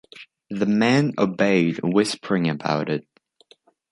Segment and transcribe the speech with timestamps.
[0.49, 3.07] The men obeyed, whispering about it.